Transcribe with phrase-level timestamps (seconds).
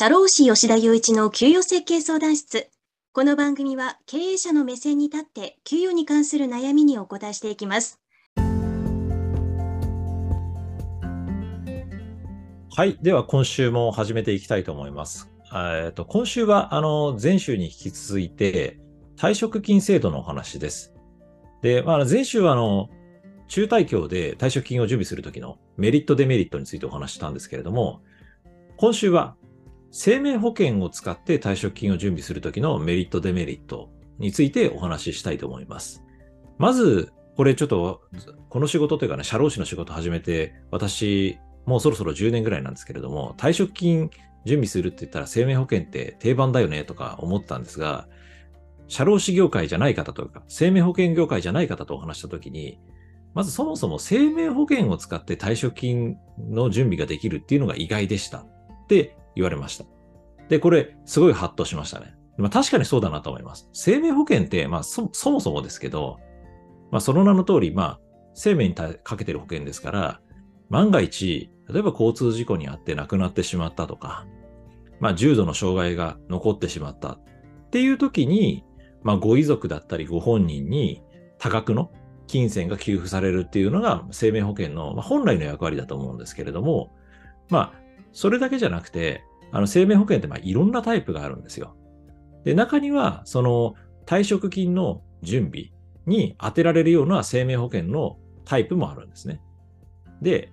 [0.00, 2.68] 社労士吉田雄一の給与設計相談室。
[3.12, 7.98] この番組は経営者の目線に立って給与に関する悩みにお答えしていきます。
[12.70, 12.96] はい。
[13.02, 15.32] では今週も始めていきたいと思います。
[15.52, 18.78] えっと今週はあの前週に引き続いて
[19.16, 20.94] 退職金制度のお話です。
[21.60, 22.88] で、まあ、前週はあの
[23.48, 28.00] 中退協で退職金を準備するときのメリットデメリットについてお話したんですけれども、
[28.76, 29.34] 今週は
[29.90, 36.04] 生命保険を使って退職金を準備するときのメリット、デメリットについてお話ししたいと思います。
[36.58, 38.02] まず、これちょっと、
[38.48, 44.10] この仕事というかね、社労士の仕事始めて、私、もうそろそろ10年ぐらいなんですけれども、退職金
[44.44, 48.08] 準備するって言ったら生命保険って定番だよねとか思ったんですが、
[48.88, 52.80] 社労士業界じゃない方とか、生命保険業界じゃない方とお話したときに、
[53.34, 58.46] まずそもそも生命保険を使って退職金の準備ができるっていうのが意外でした
[58.88, 59.84] って言われました。
[60.48, 62.14] で、これ、すごいハッとしましたね。
[62.38, 63.68] まあ、確かにそうだなと思います。
[63.74, 66.18] 生命保険って、まあそ、そもそもですけど、
[66.90, 68.00] まあ、その名の通り、まあ、
[68.32, 70.20] 生命にかけてる保険ですから、
[70.70, 74.26] 万が一、例えば交通事故にあって亡くなってしまったとか、
[75.00, 77.20] まあ、重度の障害が残ってしまったっ
[77.70, 78.64] ていう時に、
[79.02, 81.02] まあ、ご遺族だったりご本人に
[81.38, 81.90] 多額の
[82.26, 86.92] 金銭が給付されるっていうのが生命保険の本来の役割だと思うんですけれども、
[87.48, 87.77] まあ、
[88.12, 91.76] それだけじゃなくて、あの生命保険ってまあいろんなタイプがあるんですよ。
[92.44, 93.74] で、中には、その
[94.06, 95.70] 退職金の準備
[96.06, 99.40] に当てられるような生命保険のタイプもあるんですね。
[100.22, 100.52] で、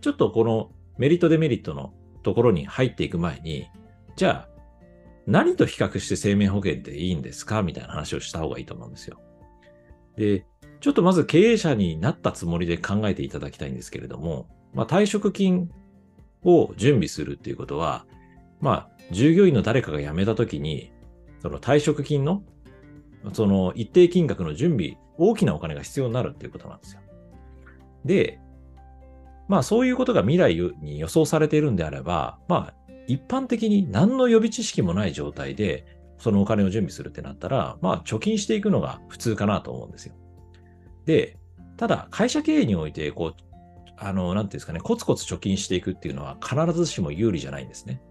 [0.00, 1.92] ちょっとこのメリットデメリットの
[2.22, 3.66] ところに入っていく前に、
[4.16, 4.48] じゃあ、
[5.26, 7.62] 何と比較して生命保険っていいんですか？
[7.62, 9.20] みたいな話をした方がいいと思うんですよ。
[10.16, 10.44] で、
[10.80, 15.70] ちょっとまず経営者になったつもりで考えていただきたいんですけれども、まあ、退職金
[16.44, 18.06] を準備するっていうことは、
[18.60, 20.92] まあ、従業員の誰かが辞めたときに、
[21.40, 22.42] その退職金の、
[23.32, 27.00] その一定金額の準備、大きなお金が必要になるっていうことなんですよ。
[28.04, 28.40] で、
[29.48, 32.74] まあそういうことが未来に予想されているんであれば、まあ
[33.06, 35.84] 一般的に何の予備知識もない状態で、
[36.18, 40.14] そのお金を準備するってなったら、まあ貯金していくのが普通かなと思うんですよ。
[41.04, 41.36] で、
[41.76, 43.51] ただ会社経営において、こう、
[44.04, 48.02] あの、なんていうんですかね、コツコツ貯金していくっていうのは必ずしも有利じゃないんですね。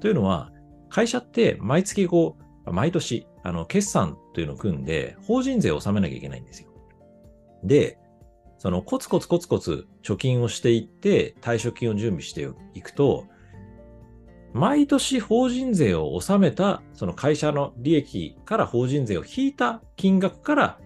[0.00, 0.52] というのは、
[0.90, 2.36] 会社って毎月こ
[2.66, 6.68] う、毎年、あの、決算というのを組んで、法人税を納めなきゃいけないんですよ。
[7.64, 7.98] で、
[8.58, 13.24] そのコツコツコツコツ貯金をしていって、退職金を準備していくと、
[14.52, 20.78] 毎年法人税を納めた、その会社の利益から法人税を引いた金額から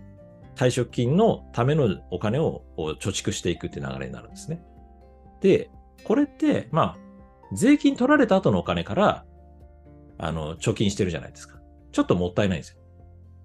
[0.54, 4.62] 退職金のためのお金を貯蓄していくって流れになるんですね。
[5.41, 5.70] で、
[6.04, 6.98] これって、まあ、
[7.53, 9.25] 税金取られた後のお金から、
[10.19, 11.59] あの、貯金してるじゃないですか。
[11.93, 12.78] ちょっともったいないんですよ。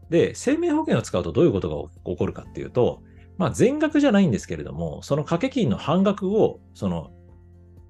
[0.10, 3.02] で、生命保険を使うとどういうことが起こるかっていうと、
[3.38, 7.12] まあ、全額じゃないんですけれども、その掛け金の半額を、その、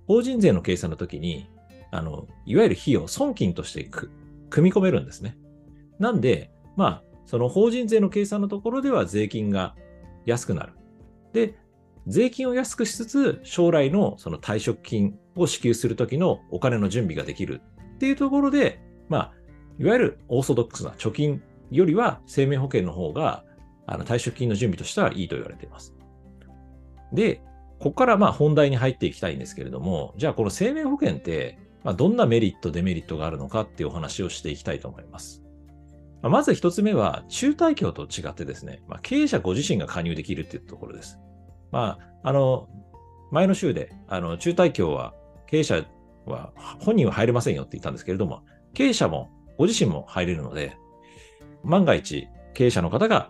[0.08, 1.50] 法人税の計算の時に、
[1.92, 3.90] あの、いわゆる費用、損金として
[4.50, 5.38] 組み込めるんですね。
[5.98, 9.76] なんで、まあ、その法人税の計算のところでは税金が
[10.26, 10.74] 安くなる。
[11.32, 11.60] で、
[12.08, 17.62] 税金を安くしつつ、将来のその退職金を支給するときのお金の準備ができる
[17.94, 19.34] っていうところで、まあ、
[19.78, 23.44] いわゆるオーソドックスな貯金よりは生命保険の方が、
[23.86, 25.94] あの退職金の準備としてはいいと言われています。
[27.14, 27.44] で、
[27.78, 35.44] ここからまあ本題に入っていきたいんですけれども、じゃあこの生命保険って、まあ、どんなメリット、デメリットがあるのかっていうお話をしていきたいと思います。
[36.22, 41.18] まず一つ目は、中退協と違ってですね、まあ、経営者ご自身が加入できるっていうところです。
[41.72, 42.68] まあ、あの、
[43.32, 45.14] 前の週で、あの、中退協は、
[45.48, 45.86] 経営者
[46.26, 48.44] は、本人は入れませんよって言ったんですけれども、
[48.74, 50.78] 経営者も、ご自身も入れるので、
[51.64, 53.30] 万が一、経営者の方が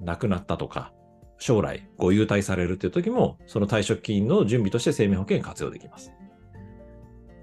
[0.00, 0.92] 亡くなったとか、
[1.38, 6.12] 将来ご優待されるという時も、その退職金の準備として生命保険活用できます。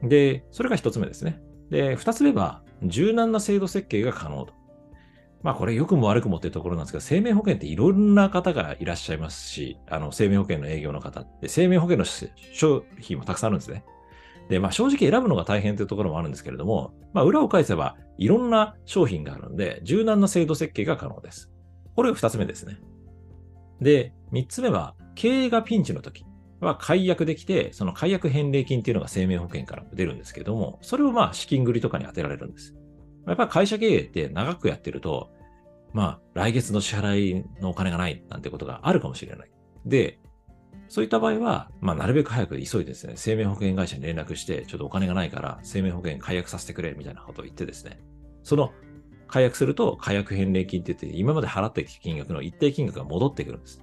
[0.03, 1.41] で、それが一つ目ですね。
[1.69, 4.53] で、二つ目は、柔軟な制度設計が可能と。
[5.45, 13.85] まあこれ良くも悪くもっていうところなんですけど、生命保険っていろんな方がいらっしゃいますし、あの生命保険の営業の方って、生命保険の商品もたくさんあるんですね。
[14.49, 21.51] で、まあ正直選ぶのが大変というところもあるんですけれども、まあ裏を返せばいろんな商品があるので、柔軟な制度設計が可能です。
[21.95, 22.79] これが二つ目ですね。
[23.79, 26.25] で、三つ目は、経営がピンチの時
[26.59, 32.75] は解約できて、その解約返礼金っていうのが生命保険から出るんですけども、それをまあ資金繰りとかに当てられるんです。
[33.27, 35.34] やっぱり会社経営って長くやってると、
[35.95, 39.51] まあ、来月の支払いのお金がないなんてことがあるかもしれない。
[39.85, 40.19] で、
[40.89, 48.01] そういった場合は、まあ、なるべく早く急いでですね、生命保険会社に連絡して、ちょっとお金がないから、生命保険解約させてくれ、みたいなことを言ってですね、
[48.43, 48.73] その
[49.29, 53.81] 解約すると、解約返礼金って言って、今まで払った金額の一定金額が戻ってくるんです。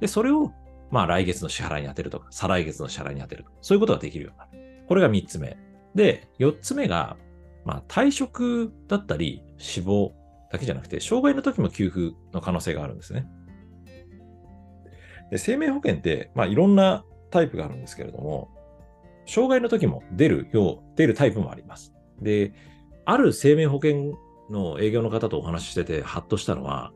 [0.00, 0.52] で、それを、
[0.90, 4.86] まあ、来月の支払いに当てるとか、再来月の支払いに当てるとか、そういうことができるようになる。
[4.88, 5.58] これが三つ目。
[5.94, 7.18] で、四つ目が、
[7.66, 10.14] まあ、退職だったり、死亡
[10.50, 13.26] だけじゃなくて、障害の時も給付の可能性があるんですね。
[15.30, 18.48] で生命保険って、まあ、いろんなタイプがあるんですけれども、
[19.26, 21.94] 障害の時も出るよう、出るタイプもあります。
[22.20, 22.52] で、
[23.04, 24.18] ある生命保険
[24.50, 26.92] の営業の方とお話ししてて、ハッとしたのは、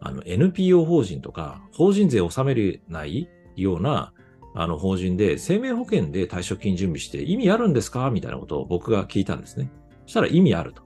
[0.00, 4.12] あの、NPO 法人とか、法人税を納めれないような、
[4.54, 8.10] あの、法人で、生命保険で退職金準備して意味あるんですか？
[8.10, 9.70] みたいなことを僕が聞いたんですね。
[10.06, 10.82] そしたら意味あると。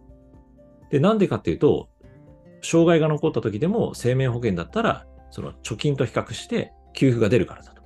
[0.90, 1.88] で、なんでかっていうと、
[2.62, 7.80] 障害が残った時でも生命保険だったら、その貯金と比較して給付が出るからだと。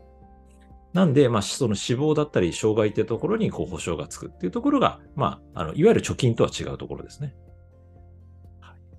[0.93, 7.35] なんで、まあ、その死亡だったり、障害っていうところに、こう、保証がつくっていうところが、まあ、あの、いわゆる貯金とは違うところですね。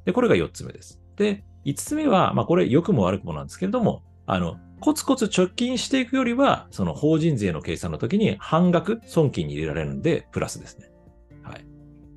[0.04, 1.02] で、これが4つ目です。
[1.16, 10.92] で、5つ目は、まあ、これ、良くも悪くもなんですけれども、あの、コツコツ貯金していくよりは、その法人税の計算の時に半額損金に入れられるんで、プラスですね。
[11.44, 11.66] はい。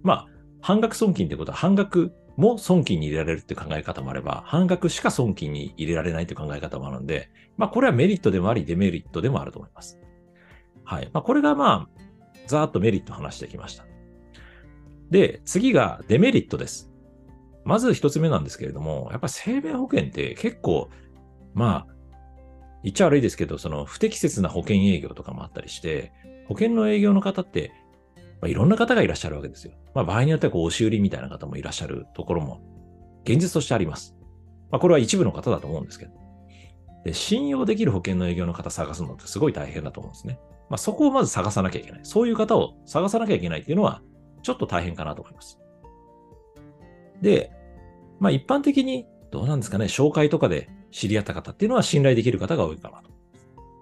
[0.03, 0.27] まあ、
[0.61, 9.99] 半額損金ってことは半額も損金に入れられるって考え方もあれば、半額しか損金に入れられないという考え方もあるので、まあこれはメリットでもあり、デメリットでもあると思います。
[10.85, 11.11] はい。
[11.13, 12.01] まあこれがまあ、
[12.47, 13.85] ざーっとメリット話してきました。
[15.11, 16.93] で、次がデメリットです。
[17.65, 20.91] まず一つ目なんですけれども、やっぱ生命保険って結構、
[21.55, 21.95] まあ、
[22.85, 26.13] 言っちゃ悪いですけど、その不適切な保険営業とかもあったりして、
[26.47, 27.73] 保険の営業の方って
[28.41, 29.73] まあ、いろんな方がいらっしゃるわけですよ。
[29.95, 32.61] まあ、場合によってはこう押し売りみたいな方もいらっしゃるところも
[33.25, 34.17] 現実としてあります。
[34.71, 36.13] まあ、これは一部の方だと思うんですけど。
[37.05, 40.39] で信用できる保険の営業の方探すのってすごい大変だと思うんですね。
[40.69, 42.01] まあ、そこをまず探さなきゃいけない。
[42.03, 44.03] そういう方を探さなきゃいけないっていうのは
[44.43, 45.59] ちょっと大変かなと思います。
[47.23, 47.51] で、
[48.21, 53.11] まあ一般的にどうなんですかね、紹介とかで知り合った方っていうのは信頼できる方が多いかなと。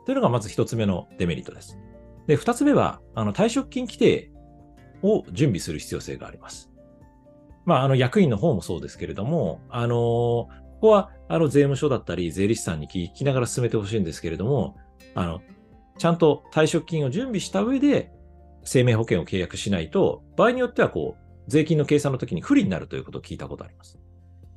[0.06, 1.78] というのがまず一つ目のデメリットです。
[2.26, 4.30] で、二つ目は、あの退職金規定
[5.02, 6.70] を準備する必要性があります。
[7.64, 10.48] まあ、あの役員の方もそうですけれども、あのこ
[10.80, 14.76] こはあの税務署だったり税理士さんに聞きながら進めてほしいんですけれども、
[15.14, 15.40] あの、
[15.98, 18.12] ちゃんと退職金を準備した上で
[18.64, 23.98] 生命保険を契約しないと、場合によってはこう、税金の計算の時に不利になるということを聞いたことあります。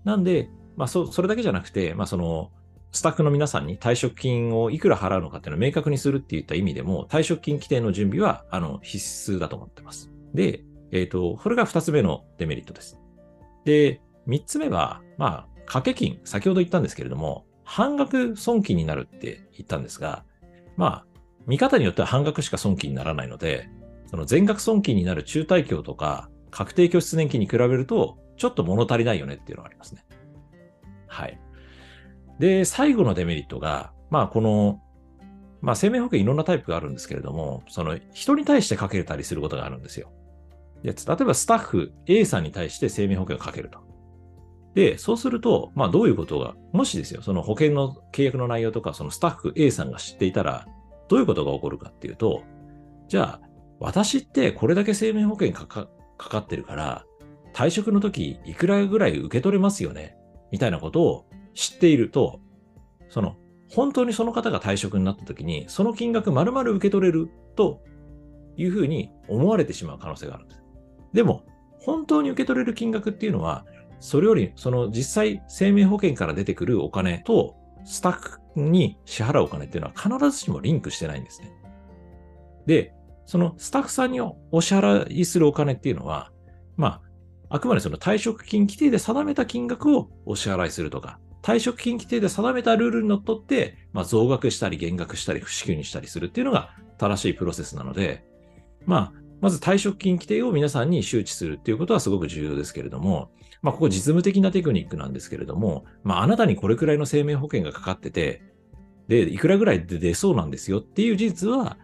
[0.04, 2.52] なんで、まあそ、それだけじゃなくて、まあその、
[2.92, 10.12] スタッフの皆さんに退職金をいくら払うのかっていうのを明確にするっていった意味でも、退職金規定の準備は、あの、必須だと思ってます。
[10.34, 13.00] で、えっ、ー、と、これが二つ目のデメリットです。
[13.66, 20.24] で、三つ目は、まあ、掛け金、先ほど言ったんですけれども、半額損金になるって言ったんですが、
[20.78, 21.06] まあ、
[21.46, 23.70] 見方によっては半額しか損金にならないので、
[24.08, 30.04] その全額損金になる中退協とか、確定拠出年金に比べると、ちょっと物足りないよねっていうのがありますね。
[31.08, 31.40] はい。
[32.40, 34.81] で、最後のデメリットが、まあ、この
[35.62, 40.12] まあ、生命保険いろんなタイプがあるんですけれども、その人に対してかけたりすることがあるんですよ。
[40.84, 43.80] で例えばスタッフ A さんに対して生命保険をかけると。
[44.76, 50.68] で、そうすると、まあどういうことが、もしですよ、その保険の契約の内容とか、そのスタッフ A さんが知っていたら、
[51.10, 52.44] どういうことが起こるかっていうと、
[53.08, 53.50] じゃあ、
[53.80, 57.06] 私ってこれだけ生命保険かかかかってるから、
[57.54, 60.16] 退職の時いくらぐらい受け取れますよね？
[60.52, 62.40] みたいなことを知っていると、
[63.09, 63.36] その
[63.71, 67.81] 本当にその方が退職になった時に、その金額丸々受け取れると
[68.56, 70.58] いうふうに思われてしまう可能性があるんです。
[71.13, 71.44] でも、
[71.80, 73.66] 本当に受け取れる金額っていうのは、
[73.99, 81.51] それより、その実際生命保険から出てくるお金と、スタッフに支払うお金っていうのは必ずしもリンクしてないんですね。
[82.66, 82.94] で、
[83.25, 86.31] そのスタッフさんにお支払いするお金っていうのは、
[86.78, 87.01] ま
[87.49, 98.25] あ、あくまでその退職金規定で定めた金額をお支払いするとか、退職金規定で定めたルールにのっとって、まあ、増額したり減額したり不支給にしたりするっていうのが正しいプロセスなので、
[98.85, 103.31] まあ、まず退職金規定を皆さんに周知するっていうことはすごく重要ですけれども、
[103.62, 108.42] まあ、ここ実務的なテクニックなんですけれども、まあ、あなたにこれくらいの生命保険がかかってて、
[109.08, 111.78] で、いくらぐらいで出そうなんですよっていう事実は、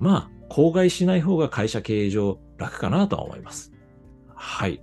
[0.00, 3.72] まあ、口外しない方が会社経営上楽かなとは思います。
[4.34, 4.82] はい。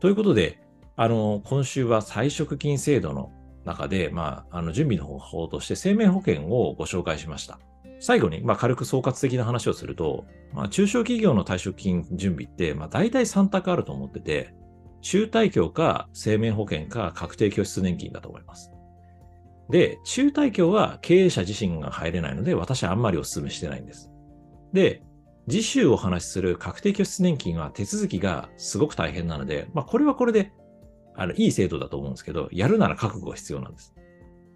[0.00, 0.60] ということで、
[0.96, 3.32] あの、今週は再職金制度の
[3.64, 7.58] 中で、まあ、あの、準備の方法として生命保険をご紹介しました。
[8.02, 14.54] 最後に、まあ、軽く総括的な話をすると、まあ、中小企業の退職金準備って、まあ、大体3択あると思ってて、
[15.02, 18.72] 中退協か生命保険か確定拠出年金だと思います。
[19.70, 24.10] で、中退協は経営者自身が入れないので、私はあんまりお勧めしてないんです。
[24.72, 25.04] で、
[25.48, 30.52] 次週お話しする確定拠出年金は手続きがすごく大変なので、まあこれはこれで、
[31.14, 33.94] あの、いい制度だと思うんですけど、やるなら覚悟が必要なんです。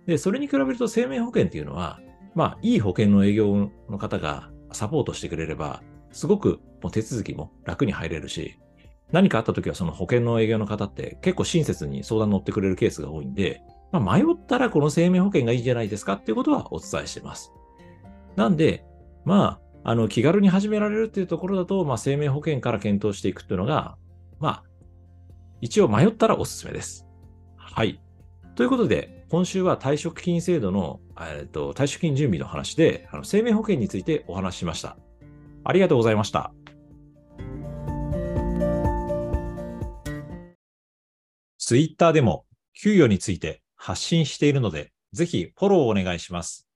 [0.07, 2.01] で、それに比べると生命保険っていうのは、
[2.37, 8.61] まあ、いい保険の営業の方がサポートしてくれれば、すごくもう手続きも楽に入れるし、
[9.11, 16.15] 何かあった時はその保険の営業の方って結構親切に相談乗ってくれるケースが多いんで、まあ、迷ったらこの生命保険がいいんじゃないですか？
[16.15, 17.53] っていうことはお伝えしてます。
[18.37, 18.85] なんで、
[19.25, 23.97] まあ、あの、気軽に始められるっていうところだと、まあ、生命保険から検討していくっていうのが、
[24.41, 24.65] まあ、
[25.63, 27.07] 一応迷ったらおすすめです。
[27.57, 28.01] はい。
[28.57, 34.97] ということで、今週は退職金制度の、えっと、退職金準備の話で、あの生命保険についてお話ししました。
[35.63, 36.55] ありがとうございました。
[41.59, 46.67] ツイッターでも給与について発信しているので、ぜひフォローをお願いします。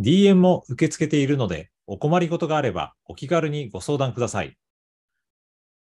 [0.00, 4.56] DM も受け付けているので、お困りごとがあればお気軽にご相談ください。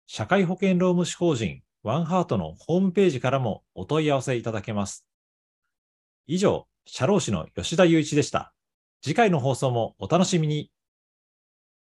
[0.06, 5.06] 社会保険労務士法人ワンハートのホームページからもお問い合わせいただけます。
[6.26, 8.52] 以上、社労士の吉田祐一でした。
[9.02, 10.72] 次回の放送もお楽しみに。